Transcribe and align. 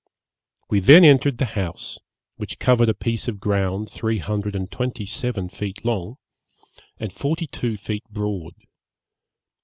'We 0.71 0.79
then 0.79 1.05
entered 1.05 1.37
the 1.37 1.45
house, 1.45 1.99
which 2.35 2.57
covered 2.57 2.89
a 2.89 2.95
piece 2.95 3.27
of 3.27 3.39
ground 3.39 3.87
three 3.87 4.17
hundred 4.17 4.55
and 4.55 4.71
twenty 4.71 5.05
seven 5.05 5.47
feet 5.47 5.85
long, 5.85 6.17
and 6.97 7.13
forty 7.13 7.45
two 7.45 7.77
feet 7.77 8.05
broad. 8.09 8.55